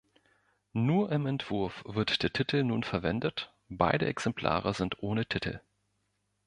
[0.73, 5.61] Nur im Entwurf wird der Titel nun verwendet, beide Exemplare sind ohne Titel.